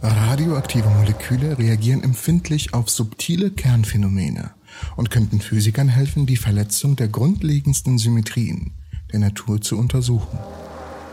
Radioaktive 0.00 0.88
Moleküle 0.90 1.58
reagieren 1.58 2.04
empfindlich 2.04 2.72
auf 2.72 2.88
subtile 2.88 3.50
Kernphänomene 3.50 4.50
und 4.96 5.10
könnten 5.10 5.40
Physikern 5.40 5.88
helfen, 5.88 6.24
die 6.24 6.36
Verletzung 6.36 6.94
der 6.94 7.08
grundlegendsten 7.08 7.98
Symmetrien 7.98 8.74
der 9.12 9.18
Natur 9.18 9.60
zu 9.60 9.76
untersuchen. 9.76 10.38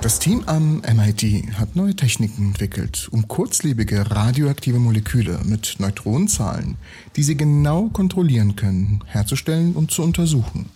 Das 0.02 0.20
Team 0.20 0.44
am 0.46 0.82
MIT 0.82 1.58
hat 1.58 1.76
neue 1.76 1.96
Techniken 1.96 2.50
entwickelt, 2.50 3.08
um 3.12 3.28
kurzlebige 3.28 4.12
radioaktive 4.12 4.78
Moleküle 4.78 5.40
mit 5.46 5.78
Neutronenzahlen, 5.80 6.76
die 7.16 7.24
sie 7.24 7.36
genau 7.36 7.90
kontrollieren 7.90 8.56
können, 8.56 9.04
herzustellen 9.08 9.74
und 9.74 9.90
zu 9.90 10.04
untersuchen. 10.04 10.70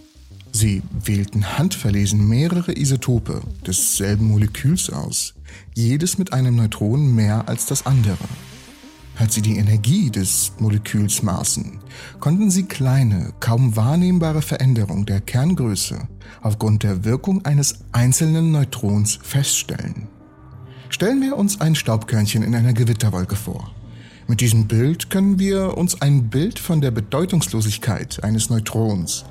Sie 0.60 0.84
wählten 1.05 1.57
handverlesen 1.57 2.28
mehrere 2.28 2.78
Isotope 2.78 3.39
desselben 3.66 4.28
Moleküls 4.28 4.89
aus, 4.89 5.34
jedes 5.74 6.18
mit 6.18 6.34
einem 6.34 6.57
Neutron 6.57 7.16
mehr 7.16 7.48
als 7.48 7.66
das 7.66 7.86
andere. 7.86 8.25
Als 9.18 9.36
sie 9.36 9.42
die 9.42 9.56
Energie 9.56 10.10
des 10.10 10.52
Moleküls 10.60 11.24
maßen, 11.24 11.80
konnten 12.19 12.52
sie 12.52 12.64
kleine, 12.64 13.32
kaum 13.39 13.78
wahrnehmbare 13.78 14.42
Veränderungen 14.42 15.06
der 15.06 15.21
Kerngröße 15.21 16.10
aufgrund 16.42 16.83
der 16.83 17.05
Wirkung 17.05 17.46
eines 17.46 17.80
einzelnen 17.94 18.52
Neutrons 18.52 19.18
feststellen. 19.24 20.10
Stellen 20.89 21.21
wir 21.21 21.38
uns 21.38 21.61
ein 21.61 21.75
Staubkörnchen 21.75 22.44
in 22.44 22.54
einer 22.54 22.74
Gewitterwolke 22.74 23.38
vor. 23.38 23.74
Mit 24.29 24.42
diesem 24.42 24.68
Bild 24.68 25.10
können 25.10 25.39
wir 25.39 25.75
uns 25.75 26.04
ein 26.04 26.29
Bild 26.29 26.60
von 26.60 26.82
der 26.82 26.92
Bedeutungslosigkeit 26.92 28.24
eines 28.24 28.52
Neutrons, 28.52 29.25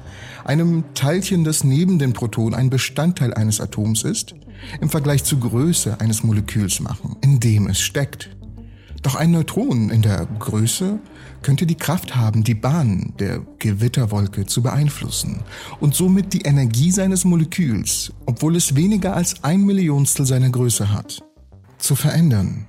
einem 0.45 0.83
Teilchen, 0.95 1.45
das 1.45 1.63
neben 1.63 2.01
dem 2.01 2.15
Proton 2.15 2.53
ein 2.53 2.69
Bestandteil 2.69 3.33
eines 3.33 3.61
Atoms 3.61 4.03
ist, 4.03 4.35
im 4.81 4.91
Vergleich 4.91 5.23
zur 5.23 5.39
Größe 5.39 6.01
eines 6.01 6.25
Moleküls 6.25 6.81
machen, 6.81 7.15
in 7.21 7.39
dem 7.39 7.69
es 7.69 7.79
steckt. 7.79 8.31
Doch 9.03 9.15
ein 9.15 9.31
Neutron 9.31 9.91
in 9.91 10.03
der 10.03 10.27
Größe 10.27 10.99
könnte 11.43 11.65
die 11.65 11.77
Kraft 11.77 12.17
haben, 12.17 12.43
die 12.43 12.55
Bahn 12.55 13.13
der 13.21 13.47
Gewitterwolke 13.61 14.47
zu 14.47 14.65
beeinflussen 14.65 15.45
und 15.79 15.95
somit 15.95 16.33
die 16.33 16.43
Energie 16.43 16.91
seines 16.91 17.25
Moleküls, 17.25 18.13
obwohl 18.27 18.57
es 18.57 18.75
weniger 18.75 19.15
als 19.15 19.45
ein 19.45 19.65
Millionstel 19.65 20.27
seiner 20.27 20.51
Größe 20.51 20.93
hat, 20.93 21.23
zu 21.79 21.95
verändern. 21.95 22.67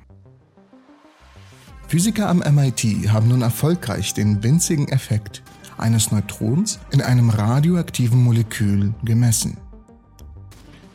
Physiker 1.90 2.30
am 2.30 2.38
MIT 2.38 3.10
haben 3.12 3.30
nun 3.30 3.42
erfolgreich 3.42 4.14
den 4.14 4.44
winzigen 4.44 4.90
Effekt 4.90 5.42
eines 5.80 6.12
Neutrons 6.12 6.80
in 6.92 7.02
einem 7.02 7.32
radioaktiven 7.32 8.24
Molekül 8.24 8.94
gemessen. 9.04 9.58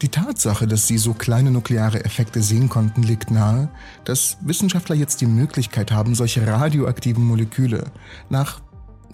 Die 0.02 0.08
Tatsache, 0.08 0.68
dass 0.68 0.86
sie 0.86 0.98
so 0.98 1.12
kleine 1.12 1.50
nukleare 1.50 2.04
Effekte 2.04 2.44
sehen 2.44 2.68
konnten, 2.68 3.02
legt 3.02 3.32
nahe, 3.32 3.70
dass 4.04 4.36
Wissenschaftler 4.42 4.94
jetzt 4.94 5.20
die 5.20 5.26
Möglichkeit 5.26 5.90
haben, 5.90 6.14
solche 6.14 6.46
radioaktiven 6.46 7.24
Moleküle 7.24 7.90
nach 8.30 8.60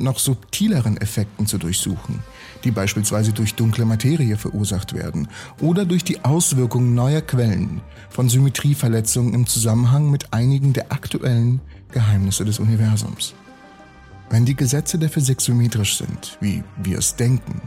noch 0.00 0.18
subtileren 0.18 0.96
Effekten 0.96 1.46
zu 1.46 1.58
durchsuchen, 1.58 2.20
die 2.64 2.70
beispielsweise 2.70 3.32
durch 3.32 3.54
dunkle 3.54 3.84
Materie 3.84 4.36
verursacht 4.36 4.94
werden 4.94 5.28
oder 5.60 5.84
durch 5.84 6.04
die 6.04 6.24
Auswirkungen 6.24 6.94
neuer 6.94 7.20
Quellen 7.20 7.80
von 8.08 8.28
Symmetrieverletzungen 8.28 9.34
im 9.34 9.46
Zusammenhang 9.46 10.10
mit 10.10 10.32
einigen 10.32 10.72
der 10.72 10.92
aktuellen 10.92 11.60
Geheimnisse 11.92 12.44
des 12.44 12.58
Universums. 12.58 13.34
Wenn 14.30 14.44
die 14.44 14.56
Gesetze 14.56 14.98
der 14.98 15.08
Physik 15.08 15.40
symmetrisch 15.40 15.96
sind, 15.96 16.38
wie 16.40 16.62
wir 16.82 16.98
es 16.98 17.16
denken, 17.16 17.62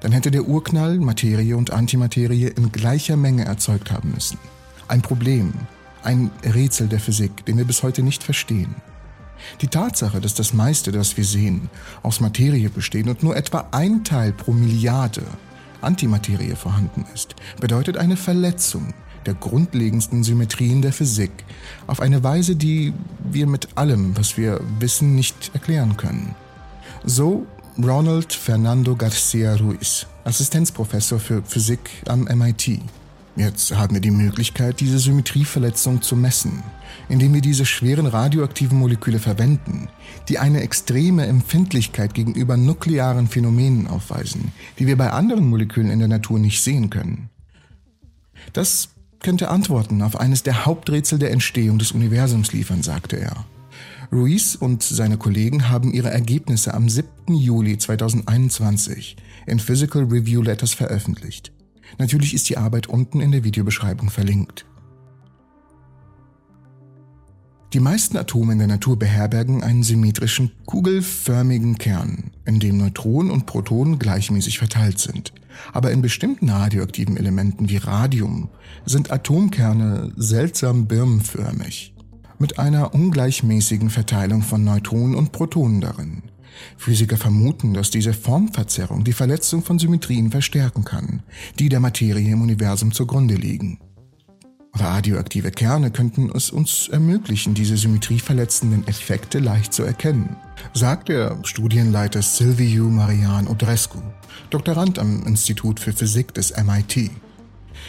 dann 0.00 0.12
hätte 0.12 0.30
der 0.30 0.46
Urknall 0.46 0.98
Materie 0.98 1.56
und 1.56 1.72
Antimaterie 1.72 2.48
in 2.48 2.72
gleicher 2.72 3.16
Menge 3.16 3.44
erzeugt 3.44 3.90
haben 3.90 4.10
müssen. 4.12 4.38
Ein 4.88 5.00
Problem, 5.00 5.54
ein 6.02 6.30
Rätsel 6.44 6.88
der 6.88 7.00
Physik, 7.00 7.46
den 7.46 7.56
wir 7.56 7.64
bis 7.64 7.82
heute 7.82 8.02
nicht 8.02 8.22
verstehen. 8.22 8.74
Die 9.60 9.68
Tatsache, 9.68 10.20
dass 10.20 10.34
das 10.34 10.52
meiste, 10.52 10.92
das 10.92 11.16
wir 11.16 11.24
sehen, 11.24 11.70
aus 12.02 12.20
Materie 12.20 12.70
besteht 12.70 13.08
und 13.08 13.22
nur 13.22 13.36
etwa 13.36 13.68
ein 13.70 14.04
Teil 14.04 14.32
pro 14.32 14.52
Milliarde 14.52 15.22
Antimaterie 15.80 16.54
vorhanden 16.54 17.04
ist, 17.14 17.34
bedeutet 17.60 17.96
eine 17.96 18.16
Verletzung 18.16 18.94
der 19.26 19.34
grundlegendsten 19.34 20.24
Symmetrien 20.24 20.82
der 20.82 20.92
Physik 20.92 21.30
auf 21.86 22.00
eine 22.00 22.24
Weise, 22.24 22.56
die 22.56 22.92
wir 23.30 23.46
mit 23.46 23.76
allem, 23.76 24.16
was 24.16 24.36
wir 24.36 24.60
wissen, 24.78 25.14
nicht 25.14 25.50
erklären 25.54 25.96
können. 25.96 26.34
So 27.04 27.46
Ronald 27.82 28.32
Fernando 28.32 28.96
Garcia 28.96 29.54
Ruiz, 29.56 30.06
Assistenzprofessor 30.24 31.18
für 31.18 31.42
Physik 31.42 31.90
am 32.06 32.24
MIT. 32.24 32.80
Jetzt 33.34 33.74
haben 33.74 33.94
wir 33.94 34.02
die 34.02 34.10
Möglichkeit, 34.10 34.80
diese 34.80 34.98
Symmetrieverletzung 34.98 36.02
zu 36.02 36.16
messen, 36.16 36.62
indem 37.08 37.32
wir 37.32 37.40
diese 37.40 37.64
schweren 37.64 38.06
radioaktiven 38.06 38.78
Moleküle 38.78 39.18
verwenden, 39.18 39.88
die 40.28 40.38
eine 40.38 40.60
extreme 40.60 41.26
Empfindlichkeit 41.26 42.12
gegenüber 42.12 42.58
nuklearen 42.58 43.28
Phänomenen 43.28 43.86
aufweisen, 43.86 44.52
die 44.78 44.86
wir 44.86 44.98
bei 44.98 45.10
anderen 45.10 45.48
Molekülen 45.48 45.90
in 45.90 45.98
der 45.98 46.08
Natur 46.08 46.38
nicht 46.38 46.60
sehen 46.62 46.90
können. 46.90 47.30
Das 48.52 48.90
könnte 49.20 49.48
Antworten 49.48 50.02
auf 50.02 50.20
eines 50.20 50.42
der 50.42 50.66
Haupträtsel 50.66 51.18
der 51.18 51.30
Entstehung 51.30 51.78
des 51.78 51.92
Universums 51.92 52.52
liefern, 52.52 52.82
sagte 52.82 53.18
er. 53.18 53.46
Ruiz 54.12 54.56
und 54.56 54.82
seine 54.82 55.16
Kollegen 55.16 55.70
haben 55.70 55.94
ihre 55.94 56.10
Ergebnisse 56.10 56.74
am 56.74 56.90
7. 56.90 57.08
Juli 57.28 57.78
2021 57.78 59.16
in 59.46 59.58
Physical 59.58 60.04
Review 60.04 60.42
Letters 60.42 60.74
veröffentlicht. 60.74 61.50
Natürlich 61.98 62.34
ist 62.34 62.48
die 62.48 62.58
Arbeit 62.58 62.86
unten 62.86 63.20
in 63.20 63.32
der 63.32 63.44
Videobeschreibung 63.44 64.10
verlinkt. 64.10 64.66
Die 67.72 67.80
meisten 67.80 68.18
Atome 68.18 68.52
in 68.52 68.58
der 68.58 68.68
Natur 68.68 68.98
beherbergen 68.98 69.62
einen 69.62 69.82
symmetrischen, 69.82 70.52
kugelförmigen 70.66 71.78
Kern, 71.78 72.30
in 72.44 72.60
dem 72.60 72.76
Neutronen 72.76 73.30
und 73.30 73.46
Protonen 73.46 73.98
gleichmäßig 73.98 74.58
verteilt 74.58 74.98
sind. 74.98 75.32
Aber 75.72 75.90
in 75.90 76.02
bestimmten 76.02 76.50
radioaktiven 76.50 77.16
Elementen 77.16 77.70
wie 77.70 77.78
Radium 77.78 78.50
sind 78.84 79.10
Atomkerne 79.10 80.12
seltsam 80.16 80.86
birnenförmig 80.86 81.94
mit 82.38 82.58
einer 82.58 82.92
ungleichmäßigen 82.92 83.88
Verteilung 83.88 84.42
von 84.42 84.64
Neutronen 84.64 85.14
und 85.14 85.32
Protonen 85.32 85.80
darin. 85.80 86.24
Physiker 86.76 87.16
vermuten, 87.16 87.74
dass 87.74 87.90
diese 87.90 88.12
Formverzerrung 88.12 89.04
die 89.04 89.12
Verletzung 89.12 89.62
von 89.62 89.78
Symmetrien 89.78 90.30
verstärken 90.30 90.84
kann, 90.84 91.22
die 91.58 91.68
der 91.68 91.80
Materie 91.80 92.32
im 92.32 92.42
Universum 92.42 92.92
zugrunde 92.92 93.34
liegen. 93.34 93.78
Radioaktive 94.74 95.50
Kerne 95.50 95.90
könnten 95.90 96.30
es 96.34 96.50
uns 96.50 96.88
ermöglichen, 96.88 97.52
diese 97.52 97.76
symmetrieverletzenden 97.76 98.88
Effekte 98.88 99.38
leicht 99.38 99.74
zu 99.74 99.82
erkennen, 99.82 100.36
sagt 100.72 101.10
der 101.10 101.38
Studienleiter 101.44 102.22
Silviu 102.22 102.88
Marian 102.88 103.48
Odrescu, 103.48 103.98
Doktorand 104.48 104.98
am 104.98 105.26
Institut 105.26 105.78
für 105.78 105.92
Physik 105.92 106.32
des 106.32 106.54
MIT. 106.56 107.10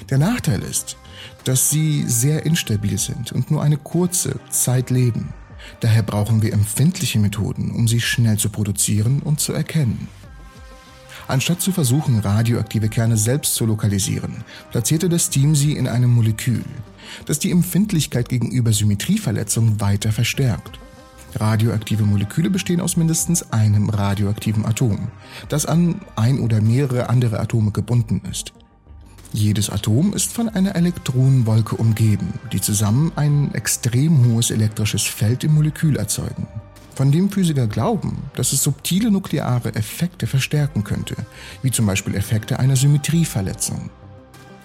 Der 0.10 0.18
Nachteil 0.18 0.62
ist, 0.62 0.98
dass 1.46 1.70
sie 1.70 2.04
sehr 2.06 2.46
instabil 2.46 2.98
sind 2.98 3.32
und 3.32 3.50
nur 3.50 3.64
eine 3.64 3.78
kurze 3.78 4.40
Zeit 4.50 4.90
leben. 4.90 5.34
Daher 5.80 6.04
brauchen 6.04 6.42
wir 6.42 6.54
empfindliche 6.54 7.20
Methoden, 7.20 7.72
um 7.72 7.88
sie 7.88 8.02
schnell 8.02 8.38
zu 8.38 8.50
produzieren 8.50 9.22
und 9.22 9.40
zu 9.40 9.54
erkennen. 9.54 10.08
Anstatt 11.28 11.62
zu 11.62 11.72
versuchen, 11.72 12.20
radioaktive 12.20 12.90
Kerne 12.90 13.18
selbst 13.18 13.56
zu 13.56 13.66
lokalisieren, 13.66 14.44
platzierte 14.72 15.08
das 15.08 15.30
Team 15.30 15.56
sie 15.56 15.74
in 15.74 15.88
einem 15.88 16.12
Molekül, 16.14 16.66
das 17.26 17.40
die 17.40 17.52
Empfindlichkeit 17.52 18.28
gegenüber 18.30 18.74
Symmetrieverletzungen 18.74 19.80
weiter 19.80 20.12
verstärkt. 20.12 20.80
Radioaktive 21.36 22.04
Moleküle 22.04 22.50
bestehen 22.50 22.82
aus 22.82 22.98
mindestens 22.98 23.52
einem 23.52 23.90
radioaktiven 23.90 24.66
Atom, 24.66 25.08
das 25.50 25.66
an 25.66 26.02
ein 26.16 26.40
oder 26.40 26.62
mehrere 26.62 27.10
andere 27.10 27.40
Atome 27.40 27.72
gebunden 27.72 28.22
ist. 28.30 28.54
Jedes 29.36 29.72
Atom 29.72 30.14
ist 30.14 30.32
von 30.32 30.48
einer 30.48 30.76
Elektronenwolke 30.76 31.76
umgeben, 31.76 32.36
die 32.52 32.62
zusammen 32.62 33.12
ein 33.16 33.52
extrem 33.56 34.26
hohes 34.26 34.52
elektrisches 34.52 35.02
Feld 35.02 35.44
im 35.44 35.56
Molekül 35.56 35.96
erzeugen, 35.98 36.48
von 36.94 37.12
dem 37.12 37.32
Physiker 37.32 37.66
glauben, 37.66 38.18
dass 38.36 38.54
es 38.54 38.62
subtile 38.62 39.10
nukleare 39.10 39.74
Effekte 39.74 40.28
verstärken 40.28 40.84
könnte, 40.84 41.16
wie 41.64 41.72
zum 41.72 41.88
Beispiel 41.88 42.14
Effekte 42.14 42.60
einer 42.60 42.76
Symmetrieverletzung. 42.76 43.90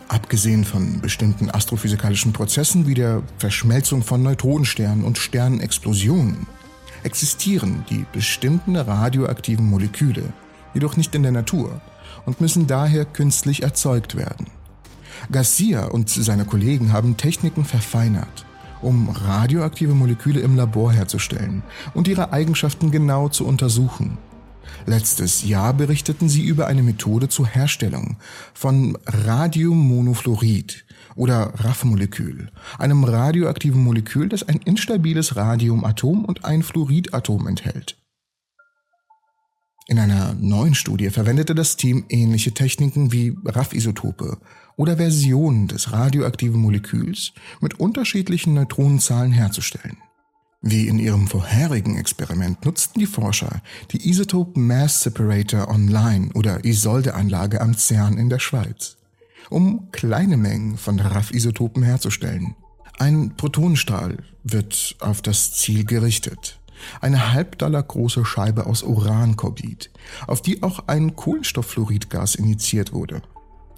Abgesehen 0.09 0.67
von 0.67 1.00
bestimmten 1.00 1.50
astrophysikalischen 1.50 2.35
Prozessen 2.35 2.87
wie 2.87 2.94
der 2.94 3.23
Verschmelzung 3.38 4.03
von 4.03 4.23
Neutronensternen 4.23 5.05
und 5.05 5.17
Sternenexplosionen 5.17 6.47
existieren 7.05 7.87
die 7.88 8.05
bestimmten 8.12 8.76
radioaktiven 8.76 9.64
Moleküle, 9.64 10.35
jedoch 10.75 10.99
nicht 10.99 11.14
in 11.14 11.23
der 11.23 11.32
Natur 11.32 11.81
und 12.26 12.43
müssen 12.43 12.67
daher 12.67 13.06
künstlich 13.06 13.62
erzeugt 13.62 14.14
werden. 14.14 14.58
Garcia 15.31 15.87
und 15.87 16.09
seine 16.09 16.44
Kollegen 16.44 16.93
haben 16.93 17.17
Techniken 17.17 17.65
verfeinert, 17.65 18.47
um 18.82 19.09
radioaktive 19.09 19.94
Moleküle 19.94 20.41
im 20.41 20.56
Labor 20.56 20.93
herzustellen 20.93 21.62
und 21.94 22.09
ihre 22.09 22.32
Eigenschaften 22.32 22.91
genau 22.91 23.29
zu 23.29 23.47
untersuchen. 23.47 24.19
Letztes 24.87 25.44
Jahr 25.44 25.75
berichteten 25.75 26.29
sie 26.29 26.44
über 26.44 26.67
eine 26.67 26.82
Methode 26.82 27.29
zur 27.29 27.47
Herstellung 27.47 28.17
von 28.55 28.97
Radiomonofluorid 29.06 30.85
oder 31.15 31.53
RAF-Molekül, 31.56 32.50
einem 32.79 33.05
radioaktiven 33.05 33.82
Molekül, 33.82 34.29
das 34.29 34.44
ein 34.44 34.59
instabiles 34.59 35.37
Radiumatom 35.37 36.25
und 36.25 36.44
ein 36.44 36.62
Fluoridatom 36.62 37.47
enthält. 37.47 37.97
In 39.90 39.99
einer 39.99 40.35
neuen 40.35 40.75
Studie 40.75 41.08
verwendete 41.08 41.55
das 41.55 41.76
Team 41.76 42.05
ähnliche 42.11 42.52
Techniken 42.52 43.11
wie 43.11 43.35
RAF-Isotope 43.43 44.37
oder 44.76 44.99
Versionen 44.99 45.67
des 45.67 45.93
radioaktiven 45.93 46.61
Moleküls 46.61 47.32
mit 47.62 47.81
unterschiedlichen 47.81 48.52
Neutronenzahlen 48.52 49.32
herzustellen. 49.32 49.96
Wie 50.61 50.88
in 50.88 50.99
ihrem 50.99 51.26
vorherigen 51.26 51.96
Experiment 51.96 52.67
nutzten 52.67 53.00
die 53.00 53.06
Forscher 53.06 53.62
die 53.90 54.11
Isotope 54.11 54.61
Mass 54.61 55.00
Separator 55.00 55.69
Online 55.69 56.32
oder 56.35 56.67
Isolde-Anlage 56.67 57.62
am 57.62 57.75
CERN 57.75 58.19
in 58.19 58.29
der 58.29 58.40
Schweiz, 58.40 58.99
um 59.49 59.90
kleine 59.90 60.37
Mengen 60.37 60.76
von 60.76 61.00
RAF-Isotopen 61.00 61.82
herzustellen. 61.82 62.56
Ein 62.99 63.37
Protonenstrahl 63.38 64.19
wird 64.44 64.96
auf 65.00 65.23
das 65.23 65.55
Ziel 65.55 65.87
gerichtet. 65.87 66.58
Eine 67.01 67.33
Halbdollar 67.33 67.83
große 67.83 68.25
Scheibe 68.25 68.67
aus 68.67 68.83
Urankorbid, 68.83 69.91
auf 70.27 70.43
die 70.43 70.63
auch 70.63 70.85
ein 70.87 71.17
Kohlenstofffluoridgas 71.17 72.35
injiziert 72.35 72.93
wurde. 72.93 73.23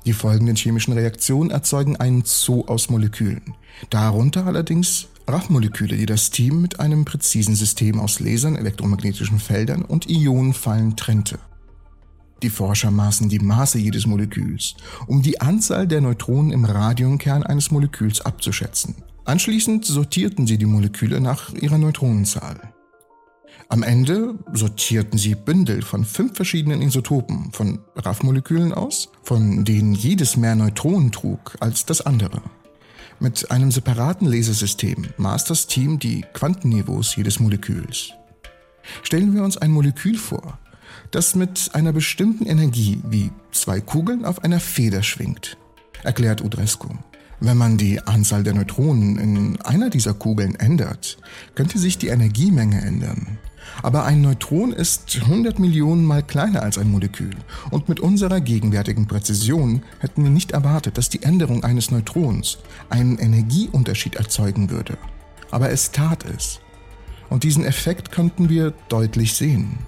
Die 0.07 0.13
folgenden 0.15 0.57
chemischen 0.57 0.95
Reaktionen 0.95 1.51
erzeugen 1.51 1.97
einen 1.97 2.23
Zoo 2.25 2.65
aus 2.67 2.89
Molekülen, 2.89 3.55
darunter 3.91 4.47
allerdings 4.47 5.09
RAF-Moleküle, 5.27 5.97
die 5.97 6.07
das 6.07 6.31
Team 6.31 6.63
mit 6.63 6.81
einem 6.81 7.05
präzisen 7.05 7.55
System 7.55 8.01
aus 8.01 8.19
Lasern, 8.19 8.57
elektromagnetischen 8.57 9.39
Feldern 9.39 9.85
und 9.85 10.09
Ionenfallen 10.09 10.97
trennte. 10.97 11.39
Die 12.43 12.51
Forscher 12.51 12.91
maßen 12.91 13.29
die 13.29 13.39
Maße 13.39 13.79
jedes 13.79 14.07
Moleküls, 14.07 14.75
um 15.07 15.21
die 15.21 15.41
Anzahl 15.43 15.87
der 15.87 16.01
Neutronen 16.01 16.53
im 16.53 16.65
Radionkern 16.65 17.43
eines 17.43 17.71
Moleküls 17.71 18.23
abzuschätzen. 18.23 18.95
Anschließend 19.27 19.85
sortierten 19.85 20.47
sie 20.47 20.57
die 20.57 20.67
Moleküle 20.67 21.21
nach 21.21 21.53
ihrer 21.53 21.77
Neutronenzahl. 21.77 22.73
Am 23.73 23.85
Ende 23.85 24.35
sortierten 24.53 25.17
sie 25.17 25.37
Bündel 25.37 25.83
von 25.83 26.05
fünf 26.05 26.35
verschiedenen 26.35 26.83
Isotopen 26.83 27.53
von 27.53 27.79
RAF-Molekülen 27.95 28.75
aus, 28.75 29.11
von 29.23 29.65
denen 29.65 29.95
jedes 29.95 30.37
mehr 30.37 30.57
Neutronen 30.57 31.13
trug 31.13 31.57
als 31.61 31.87
das 31.87 32.01
andere. 32.01 32.43
Mit 33.21 33.53
einem 33.53 33.71
separaten 33.71 34.27
Lasersystem 34.27 35.07
maß 35.19 35.45
das 35.45 35.69
Team 35.69 36.01
die 36.01 36.25
Quantenniveaus 36.33 37.15
jedes 37.15 37.39
Moleküls. 37.39 38.11
Stellen 39.05 39.37
wir 39.37 39.45
uns 39.45 39.57
ein 39.57 39.71
Molekül 39.71 40.19
vor, 40.19 40.59
das 41.13 41.37
mit 41.37 41.71
einer 41.73 41.93
bestimmten 41.93 42.47
Energie 42.47 43.01
wie 43.09 43.31
zwei 43.53 43.81
Kugeln 43.81 44.25
auf 44.25 44.43
einer 44.43 44.59
Feder 44.59 45.05
schwingt, 45.05 45.57
erklärt 46.03 46.43
Udrescu. 46.43 46.89
Wenn 47.43 47.57
man 47.57 47.79
die 47.79 48.01
Anzahl 48.07 48.43
der 48.43 48.55
Neutronen 48.55 49.19
in 49.19 49.61
einer 49.63 49.89
dieser 49.89 50.13
Kugeln 50.13 50.57
ändert, 50.57 51.17
könnte 51.55 51.79
sich 51.79 51.97
die 51.97 52.09
Energiemenge 52.09 52.83
ändern. 52.83 53.39
Aber 53.83 54.05
ein 54.05 54.21
Neutron 54.21 54.73
ist 54.73 55.19
100 55.23 55.59
Millionen 55.59 56.05
mal 56.05 56.23
kleiner 56.23 56.63
als 56.63 56.77
ein 56.77 56.91
Molekül. 56.91 57.35
Und 57.71 57.89
mit 57.89 57.99
unserer 57.99 58.43
gegenwärtigen 58.43 59.07
Präzision 59.07 59.83
hätten 60.01 60.23
wir 60.23 60.31
nicht 60.31 60.53
erwartet, 60.53 60.99
dass 60.99 61.09
die 61.09 61.23
Änderung 61.23 61.65
eines 61.65 61.91
Neutrons 61.91 62.59
einen 62.91 63.19
Energieunterschied 63.19 64.17
erzeugen 64.17 64.71
würde. 64.71 64.99
Aber 65.51 65.71
es 65.71 65.93
tat 65.93 66.27
es. 66.27 66.61
Und 67.31 67.45
diesen 67.45 67.65
Effekt 67.65 68.13
konnten 68.13 68.51
wir 68.51 68.75
deutlich 68.89 69.33
sehen. 69.33 69.79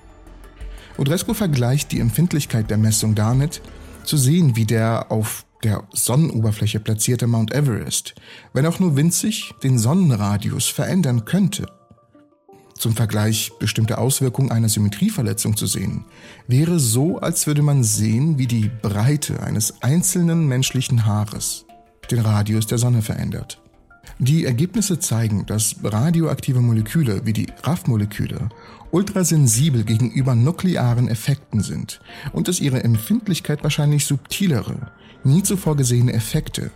Odresco 0.96 1.34
vergleicht 1.34 1.92
die 1.92 2.00
Empfindlichkeit 2.00 2.70
der 2.70 2.78
Messung 2.78 3.14
damit, 3.14 3.60
zu 4.04 4.16
sehen, 4.16 4.56
wie 4.56 4.64
der 4.64 5.10
auf 5.10 5.44
der 5.62 5.84
Sonnenoberfläche 5.92 6.80
platzierte 6.80 7.26
Mount 7.26 7.52
Everest, 7.52 8.14
wenn 8.52 8.66
auch 8.66 8.78
nur 8.78 8.96
winzig, 8.96 9.54
den 9.62 9.78
Sonnenradius 9.78 10.68
verändern 10.68 11.24
könnte 11.24 11.66
zum 12.82 12.96
Vergleich 12.96 13.52
bestimmte 13.60 13.98
Auswirkungen 13.98 14.50
einer 14.50 14.68
Symmetrieverletzung 14.68 15.56
zu 15.56 15.66
sehen, 15.66 16.04
wäre 16.48 16.80
so, 16.80 17.18
als 17.18 17.46
würde 17.46 17.62
man 17.62 17.84
sehen, 17.84 18.38
wie 18.38 18.48
die 18.48 18.68
Breite 18.82 19.40
eines 19.40 19.82
einzelnen 19.82 20.48
menschlichen 20.48 21.06
Haares 21.06 21.64
den 22.10 22.18
Radius 22.18 22.66
der 22.66 22.78
Sonne 22.78 23.00
verändert. 23.00 23.62
Die 24.18 24.44
Ergebnisse 24.44 24.98
zeigen, 24.98 25.46
dass 25.46 25.76
radioaktive 25.82 26.60
Moleküle 26.60 27.24
wie 27.24 27.32
die 27.32 27.46
RAF-Moleküle 27.62 28.48
ultrasensibel 28.90 29.84
gegenüber 29.84 30.34
nuklearen 30.34 31.08
Effekten 31.08 31.60
sind 31.60 32.00
und 32.32 32.46
dass 32.46 32.60
ihre 32.60 32.84
Empfindlichkeit 32.84 33.62
wahrscheinlich 33.62 34.04
subtilere, 34.04 34.92
nie 35.24 35.42
zuvor 35.42 35.76
gesehene 35.76 36.12
Effekte 36.12 36.70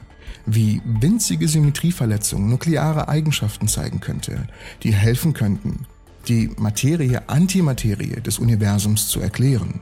wie 0.47 0.81
winzige 0.85 1.49
Symmetrieverletzungen 1.49 2.49
nukleare 2.49 3.09
Eigenschaften 3.09 3.69
zeigen 3.69 4.01
könnte, 4.01 4.47
die 4.83 4.93
helfen 4.93 5.33
könnten, 5.33 5.87
die 6.29 6.51
Materie-Antimaterie 6.57 8.21
des 8.21 8.39
Universums 8.39 9.09
zu 9.09 9.21
erklären. 9.21 9.81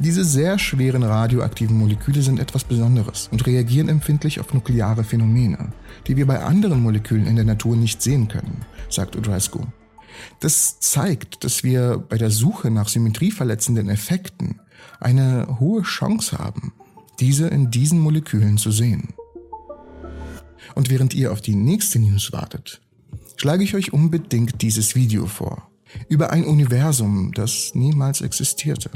Diese 0.00 0.24
sehr 0.24 0.58
schweren 0.58 1.02
radioaktiven 1.02 1.76
Moleküle 1.76 2.22
sind 2.22 2.40
etwas 2.40 2.64
Besonderes 2.64 3.28
und 3.32 3.46
reagieren 3.46 3.90
empfindlich 3.90 4.40
auf 4.40 4.54
nukleare 4.54 5.04
Phänomene, 5.04 5.74
die 6.06 6.16
wir 6.16 6.26
bei 6.26 6.42
anderen 6.42 6.82
Molekülen 6.82 7.26
in 7.26 7.36
der 7.36 7.44
Natur 7.44 7.76
nicht 7.76 8.00
sehen 8.00 8.26
können, 8.26 8.64
sagt 8.88 9.14
Udrescu. 9.14 9.60
Das 10.40 10.80
zeigt, 10.80 11.44
dass 11.44 11.64
wir 11.64 11.98
bei 11.98 12.16
der 12.16 12.30
Suche 12.30 12.70
nach 12.70 12.88
symmetrieverletzenden 12.88 13.90
Effekten 13.90 14.60
eine 15.00 15.58
hohe 15.60 15.82
Chance 15.82 16.38
haben, 16.38 16.72
diese 17.20 17.48
in 17.48 17.70
diesen 17.70 18.00
Molekülen 18.00 18.56
zu 18.56 18.70
sehen. 18.70 19.10
Und 20.74 20.88
während 20.88 21.12
ihr 21.12 21.30
auf 21.30 21.42
die 21.42 21.54
nächste 21.54 21.98
News 21.98 22.32
wartet, 22.32 22.80
schlage 23.36 23.64
ich 23.64 23.74
euch 23.74 23.92
unbedingt 23.92 24.62
dieses 24.62 24.94
Video 24.94 25.26
vor. 25.26 25.68
Über 26.08 26.30
ein 26.30 26.44
Universum, 26.44 27.32
das 27.34 27.74
niemals 27.74 28.22
existierte. 28.22 28.90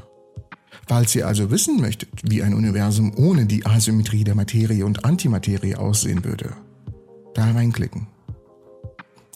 Falls 0.87 1.15
ihr 1.15 1.27
also 1.27 1.51
wissen 1.51 1.81
möchtet, 1.81 2.11
wie 2.23 2.43
ein 2.43 2.55
Universum 2.55 3.13
ohne 3.17 3.47
die 3.47 3.65
Asymmetrie 3.65 4.25
der 4.25 4.35
Materie 4.35 4.85
und 4.85 5.05
Antimaterie 5.05 5.77
aussehen 5.77 6.25
würde, 6.25 6.53
da 7.35 7.51
reinklicken. 7.51 8.07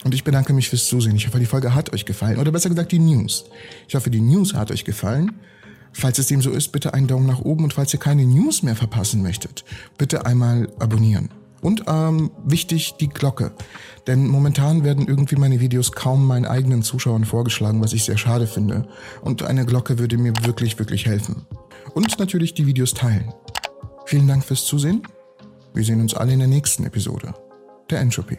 Und 0.05 0.15
ich 0.15 0.25
bedanke 0.25 0.53
mich 0.53 0.69
fürs 0.69 0.87
Zusehen. 0.87 1.17
Ich 1.17 1.27
hoffe, 1.27 1.41
die 1.41 1.47
Folge 1.47 1.75
hat 1.75 1.93
euch 1.93 2.05
gefallen. 2.05 2.39
Oder 2.39 2.53
besser 2.53 2.69
gesagt, 2.69 2.93
die 2.93 3.01
News. 3.01 3.47
Ich 3.89 3.95
hoffe, 3.95 4.11
die 4.11 4.21
News 4.21 4.55
hat 4.55 4.71
euch 4.71 4.85
gefallen. 4.85 5.33
Falls 5.93 6.19
es 6.19 6.29
dem 6.29 6.41
so 6.41 6.51
ist, 6.51 6.69
bitte 6.69 6.95
einen 6.95 7.09
Daumen 7.09 7.27
nach 7.27 7.41
oben. 7.41 7.65
Und 7.65 7.73
falls 7.73 7.93
ihr 7.93 8.01
keine 8.01 8.25
News 8.25 8.63
mehr 8.63 8.77
verpassen 8.77 9.23
möchtet, 9.23 9.65
bitte 9.97 10.25
einmal 10.25 10.69
abonnieren. 10.79 11.31
Und 11.61 11.85
ähm, 11.89 12.31
wichtig, 12.45 12.95
die 13.01 13.09
Glocke. 13.09 13.53
Denn 14.07 14.27
momentan 14.27 14.85
werden 14.85 15.07
irgendwie 15.07 15.37
meine 15.37 15.61
Videos 15.61 15.93
kaum 15.93 16.27
meinen 16.27 16.47
eigenen 16.47 16.83
Zuschauern 16.83 17.25
vorgeschlagen, 17.25 17.83
was 17.83 17.93
ich 17.93 18.05
sehr 18.05 18.17
schade 18.17 18.47
finde. 18.47 18.89
Und 19.23 19.43
eine 19.43 19.67
Glocke 19.67 19.99
würde 19.99 20.19
mir 20.19 20.33
wirklich, 20.43 20.79
wirklich 20.79 21.07
helfen. 21.07 21.47
Und 21.95 22.19
natürlich 22.19 22.55
die 22.55 22.67
Videos 22.67 22.95
teilen. 22.95 23.33
Vielen 24.07 24.29
Dank 24.29 24.45
fürs 24.45 24.65
Zusehen. 24.65 25.03
Wir 25.75 25.85
sehen 25.85 26.01
uns 26.01 26.15
alle 26.15 26.33
in 26.33 26.39
der 26.39 26.49
nächsten 26.49 26.85
Episode 26.85 27.35
der 27.91 28.01
Entropy. 28.01 28.39